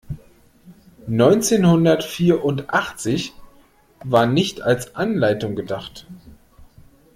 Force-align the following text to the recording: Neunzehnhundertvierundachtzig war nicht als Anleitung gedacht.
Neunzehnhundertvierundachtzig 1.05 3.33
war 4.03 4.25
nicht 4.25 4.61
als 4.63 4.95
Anleitung 4.95 5.55
gedacht. 5.55 6.07